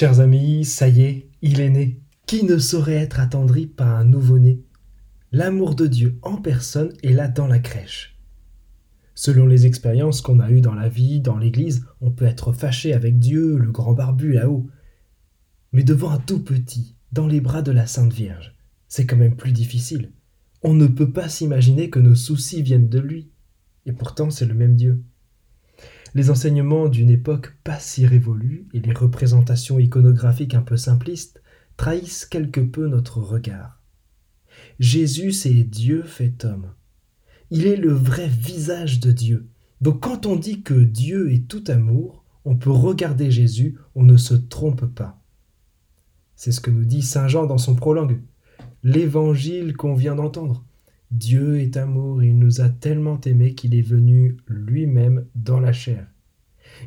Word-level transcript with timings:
Chers 0.00 0.20
amis, 0.20 0.64
ça 0.64 0.88
y 0.88 1.02
est, 1.02 1.28
il 1.42 1.60
est 1.60 1.68
né. 1.68 2.00
Qui 2.24 2.44
ne 2.44 2.56
saurait 2.56 2.94
être 2.94 3.20
attendri 3.20 3.66
par 3.66 3.96
un 3.96 4.06
nouveau-né? 4.06 4.62
L'amour 5.30 5.74
de 5.74 5.86
Dieu 5.86 6.18
en 6.22 6.38
personne 6.38 6.94
est 7.02 7.12
là 7.12 7.28
dans 7.28 7.46
la 7.46 7.58
crèche. 7.58 8.18
Selon 9.14 9.44
les 9.44 9.66
expériences 9.66 10.22
qu'on 10.22 10.40
a 10.40 10.50
eues 10.50 10.62
dans 10.62 10.72
la 10.72 10.88
vie, 10.88 11.20
dans 11.20 11.36
l'Église, 11.36 11.84
on 12.00 12.10
peut 12.12 12.24
être 12.24 12.54
fâché 12.54 12.94
avec 12.94 13.18
Dieu, 13.18 13.58
le 13.58 13.70
grand 13.70 13.92
barbu 13.92 14.32
là-haut. 14.32 14.70
Mais 15.72 15.82
devant 15.84 16.12
un 16.12 16.18
tout 16.18 16.42
petit, 16.42 16.96
dans 17.12 17.26
les 17.26 17.42
bras 17.42 17.60
de 17.60 17.70
la 17.70 17.86
Sainte 17.86 18.14
Vierge, 18.14 18.56
c'est 18.88 19.04
quand 19.04 19.18
même 19.18 19.36
plus 19.36 19.52
difficile. 19.52 20.12
On 20.62 20.72
ne 20.72 20.86
peut 20.86 21.12
pas 21.12 21.28
s'imaginer 21.28 21.90
que 21.90 21.98
nos 21.98 22.14
soucis 22.14 22.62
viennent 22.62 22.88
de 22.88 23.00
lui. 23.00 23.28
Et 23.84 23.92
pourtant, 23.92 24.30
c'est 24.30 24.46
le 24.46 24.54
même 24.54 24.76
Dieu. 24.76 25.04
Les 26.14 26.30
enseignements 26.30 26.88
d'une 26.88 27.10
époque 27.10 27.56
pas 27.62 27.78
si 27.78 28.06
révolue 28.06 28.66
et 28.74 28.80
les 28.80 28.92
représentations 28.92 29.78
iconographiques 29.78 30.54
un 30.54 30.62
peu 30.62 30.76
simplistes 30.76 31.40
trahissent 31.76 32.26
quelque 32.26 32.60
peu 32.60 32.88
notre 32.88 33.20
regard. 33.20 33.80
Jésus, 34.78 35.32
c'est 35.32 35.62
Dieu 35.62 36.02
fait 36.02 36.44
homme. 36.44 36.72
Il 37.50 37.66
est 37.66 37.76
le 37.76 37.92
vrai 37.92 38.28
visage 38.28 39.00
de 39.00 39.12
Dieu. 39.12 39.48
Donc 39.80 40.00
quand 40.00 40.26
on 40.26 40.36
dit 40.36 40.62
que 40.62 40.74
Dieu 40.74 41.32
est 41.32 41.48
tout 41.48 41.64
amour, 41.68 42.24
on 42.44 42.56
peut 42.56 42.70
regarder 42.70 43.30
Jésus, 43.30 43.78
on 43.94 44.02
ne 44.02 44.16
se 44.16 44.34
trompe 44.34 44.86
pas. 44.86 45.22
C'est 46.34 46.52
ce 46.52 46.60
que 46.60 46.70
nous 46.70 46.84
dit 46.84 47.02
Saint 47.02 47.28
Jean 47.28 47.46
dans 47.46 47.58
son 47.58 47.74
prologue. 47.74 48.20
L'évangile 48.82 49.76
qu'on 49.76 49.94
vient 49.94 50.14
d'entendre. 50.14 50.64
Dieu 51.10 51.60
est 51.60 51.76
amour 51.76 52.22
il 52.22 52.38
nous 52.38 52.60
a 52.60 52.68
tellement 52.68 53.20
aimés 53.22 53.54
qu'il 53.54 53.74
est 53.74 53.82
venu 53.82 54.36
lui-même 54.46 55.26
dans 55.34 55.58
la 55.58 55.72
chair. 55.72 56.06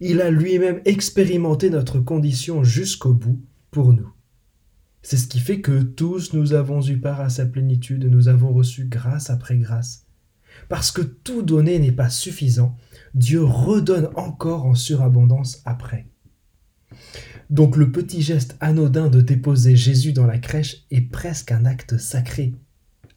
Il 0.00 0.20
a 0.20 0.30
lui-même 0.30 0.80
expérimenté 0.84 1.70
notre 1.70 2.00
condition 2.00 2.62
jusqu'au 2.62 3.14
bout 3.14 3.40
pour 3.70 3.94
nous. 3.94 4.12
C'est 5.02 5.16
ce 5.16 5.26
qui 5.26 5.40
fait 5.40 5.62
que 5.62 5.80
tous 5.80 6.34
nous 6.34 6.52
avons 6.52 6.82
eu 6.82 6.98
part 6.98 7.20
à 7.20 7.30
sa 7.30 7.46
plénitude, 7.46 8.04
nous 8.04 8.28
avons 8.28 8.52
reçu 8.52 8.84
grâce 8.84 9.30
après 9.30 9.56
grâce. 9.56 10.04
Parce 10.68 10.90
que 10.90 11.00
tout 11.00 11.42
donner 11.42 11.78
n'est 11.78 11.90
pas 11.90 12.10
suffisant, 12.10 12.76
Dieu 13.14 13.42
redonne 13.42 14.10
encore 14.16 14.66
en 14.66 14.74
surabondance 14.74 15.62
après. 15.64 16.06
Donc 17.48 17.76
le 17.76 17.90
petit 17.90 18.20
geste 18.20 18.56
anodin 18.60 19.08
de 19.08 19.20
déposer 19.20 19.76
Jésus 19.76 20.12
dans 20.12 20.26
la 20.26 20.38
crèche 20.38 20.84
est 20.90 21.00
presque 21.00 21.52
un 21.52 21.64
acte 21.64 21.96
sacré, 21.96 22.54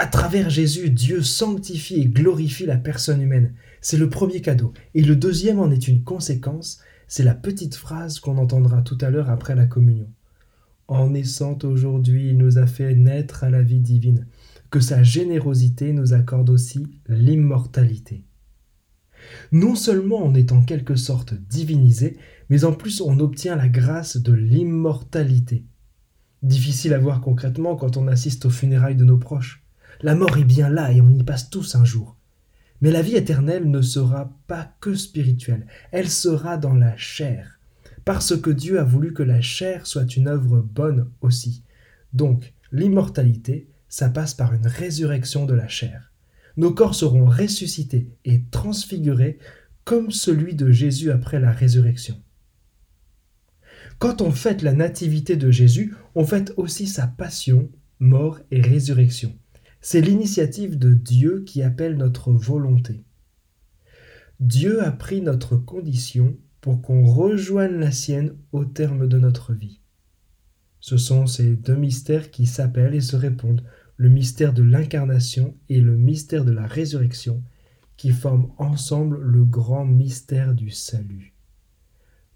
à 0.00 0.06
travers 0.06 0.48
Jésus, 0.48 0.88
Dieu 0.88 1.20
sanctifie 1.20 2.00
et 2.00 2.06
glorifie 2.06 2.64
la 2.64 2.78
personne 2.78 3.20
humaine. 3.20 3.52
C'est 3.82 3.98
le 3.98 4.08
premier 4.08 4.40
cadeau. 4.40 4.72
Et 4.94 5.02
le 5.02 5.14
deuxième 5.14 5.60
en 5.60 5.70
est 5.70 5.88
une 5.88 6.04
conséquence, 6.04 6.80
c'est 7.06 7.22
la 7.22 7.34
petite 7.34 7.74
phrase 7.74 8.18
qu'on 8.18 8.38
entendra 8.38 8.80
tout 8.80 8.96
à 9.02 9.10
l'heure 9.10 9.28
après 9.28 9.54
la 9.54 9.66
communion. 9.66 10.08
En 10.88 11.10
naissant 11.10 11.58
aujourd'hui, 11.64 12.30
il 12.30 12.38
nous 12.38 12.56
a 12.56 12.66
fait 12.66 12.94
naître 12.94 13.44
à 13.44 13.50
la 13.50 13.60
vie 13.60 13.80
divine, 13.80 14.26
que 14.70 14.80
sa 14.80 15.02
générosité 15.02 15.92
nous 15.92 16.14
accorde 16.14 16.48
aussi 16.48 16.86
l'immortalité. 17.06 18.24
Non 19.52 19.74
seulement 19.74 20.22
on 20.24 20.34
est 20.34 20.52
en 20.52 20.62
quelque 20.62 20.96
sorte 20.96 21.34
divinisé, 21.34 22.16
mais 22.48 22.64
en 22.64 22.72
plus 22.72 23.02
on 23.02 23.20
obtient 23.20 23.54
la 23.54 23.68
grâce 23.68 24.16
de 24.16 24.32
l'immortalité. 24.32 25.66
Difficile 26.42 26.94
à 26.94 26.98
voir 26.98 27.20
concrètement 27.20 27.76
quand 27.76 27.98
on 27.98 28.08
assiste 28.08 28.46
aux 28.46 28.50
funérailles 28.50 28.96
de 28.96 29.04
nos 29.04 29.18
proches. 29.18 29.62
La 30.02 30.14
mort 30.14 30.38
est 30.38 30.44
bien 30.44 30.70
là 30.70 30.92
et 30.92 31.00
on 31.00 31.10
y 31.10 31.22
passe 31.22 31.50
tous 31.50 31.74
un 31.74 31.84
jour. 31.84 32.16
Mais 32.80 32.90
la 32.90 33.02
vie 33.02 33.16
éternelle 33.16 33.70
ne 33.70 33.82
sera 33.82 34.32
pas 34.46 34.74
que 34.80 34.94
spirituelle, 34.94 35.66
elle 35.92 36.08
sera 36.08 36.56
dans 36.56 36.74
la 36.74 36.96
chair, 36.96 37.60
parce 38.06 38.34
que 38.34 38.48
Dieu 38.48 38.80
a 38.80 38.84
voulu 38.84 39.12
que 39.12 39.22
la 39.22 39.42
chair 39.42 39.86
soit 39.86 40.16
une 40.16 40.28
œuvre 40.28 40.60
bonne 40.60 41.10
aussi. 41.20 41.62
Donc, 42.14 42.54
l'immortalité, 42.72 43.68
ça 43.90 44.08
passe 44.08 44.32
par 44.32 44.54
une 44.54 44.66
résurrection 44.66 45.44
de 45.44 45.52
la 45.52 45.68
chair. 45.68 46.10
Nos 46.56 46.72
corps 46.72 46.94
seront 46.94 47.26
ressuscités 47.26 48.08
et 48.24 48.42
transfigurés 48.50 49.38
comme 49.84 50.10
celui 50.10 50.54
de 50.54 50.70
Jésus 50.70 51.10
après 51.10 51.40
la 51.40 51.52
résurrection. 51.52 52.20
Quand 53.98 54.22
on 54.22 54.30
fête 54.30 54.62
la 54.62 54.72
nativité 54.72 55.36
de 55.36 55.50
Jésus, 55.50 55.94
on 56.14 56.24
fête 56.24 56.54
aussi 56.56 56.86
sa 56.86 57.06
passion, 57.06 57.70
mort 57.98 58.38
et 58.50 58.62
résurrection. 58.62 59.36
C'est 59.82 60.02
l'initiative 60.02 60.78
de 60.78 60.92
Dieu 60.92 61.42
qui 61.46 61.62
appelle 61.62 61.96
notre 61.96 62.32
volonté. 62.32 63.02
Dieu 64.38 64.82
a 64.82 64.90
pris 64.90 65.22
notre 65.22 65.56
condition 65.56 66.36
pour 66.60 66.82
qu'on 66.82 67.04
rejoigne 67.06 67.78
la 67.78 67.90
sienne 67.90 68.34
au 68.52 68.66
terme 68.66 69.08
de 69.08 69.18
notre 69.18 69.54
vie. 69.54 69.80
Ce 70.80 70.98
sont 70.98 71.26
ces 71.26 71.56
deux 71.56 71.76
mystères 71.76 72.30
qui 72.30 72.46
s'appellent 72.46 72.94
et 72.94 73.00
se 73.00 73.16
répondent, 73.16 73.64
le 73.96 74.08
mystère 74.10 74.52
de 74.52 74.62
l'incarnation 74.62 75.56
et 75.68 75.80
le 75.80 75.96
mystère 75.96 76.44
de 76.44 76.52
la 76.52 76.66
résurrection, 76.66 77.42
qui 77.96 78.10
forment 78.10 78.50
ensemble 78.58 79.18
le 79.20 79.44
grand 79.44 79.84
mystère 79.84 80.54
du 80.54 80.70
salut. 80.70 81.34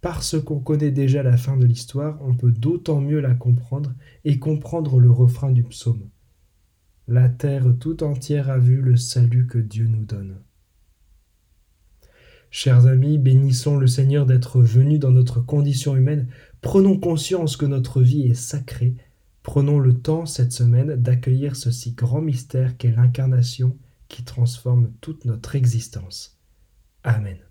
Parce 0.00 0.40
qu'on 0.40 0.60
connaît 0.60 0.90
déjà 0.90 1.22
la 1.22 1.36
fin 1.36 1.58
de 1.58 1.66
l'histoire, 1.66 2.18
on 2.22 2.34
peut 2.34 2.52
d'autant 2.52 3.00
mieux 3.00 3.20
la 3.20 3.34
comprendre 3.34 3.94
et 4.24 4.38
comprendre 4.38 4.98
le 4.98 5.10
refrain 5.10 5.52
du 5.52 5.62
psaume. 5.64 6.08
La 7.12 7.28
terre 7.28 7.66
tout 7.80 8.04
entière 8.04 8.50
a 8.50 8.58
vu 8.58 8.80
le 8.80 8.96
salut 8.96 9.48
que 9.48 9.58
Dieu 9.58 9.88
nous 9.88 10.04
donne. 10.04 10.36
Chers 12.52 12.86
amis, 12.86 13.18
bénissons 13.18 13.78
le 13.78 13.88
Seigneur 13.88 14.26
d'être 14.26 14.60
venu 14.60 15.00
dans 15.00 15.10
notre 15.10 15.40
condition 15.40 15.96
humaine. 15.96 16.28
Prenons 16.60 16.96
conscience 17.00 17.56
que 17.56 17.66
notre 17.66 18.00
vie 18.00 18.28
est 18.28 18.34
sacrée. 18.34 18.94
Prenons 19.42 19.80
le 19.80 19.94
temps 19.98 20.24
cette 20.24 20.52
semaine 20.52 20.94
d'accueillir 20.94 21.56
ce 21.56 21.72
si 21.72 21.94
grand 21.94 22.20
mystère 22.20 22.76
qu'est 22.76 22.92
l'incarnation 22.92 23.76
qui 24.06 24.22
transforme 24.22 24.92
toute 25.00 25.24
notre 25.24 25.56
existence. 25.56 26.38
Amen. 27.02 27.38